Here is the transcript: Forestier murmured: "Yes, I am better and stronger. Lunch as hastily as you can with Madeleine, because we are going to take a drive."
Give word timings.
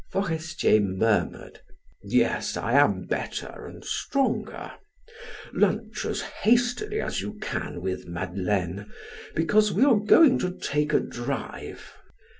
Forestier 0.11 0.79
murmured: 0.79 1.59
"Yes, 2.01 2.57
I 2.57 2.73
am 2.73 3.05
better 3.05 3.67
and 3.67 3.85
stronger. 3.85 4.71
Lunch 5.53 6.05
as 6.05 6.21
hastily 6.21 6.99
as 6.99 7.21
you 7.21 7.35
can 7.35 7.81
with 7.81 8.07
Madeleine, 8.07 8.91
because 9.35 9.71
we 9.71 9.83
are 9.85 9.99
going 9.99 10.39
to 10.39 10.57
take 10.57 10.91
a 10.93 10.99
drive." 10.99 11.93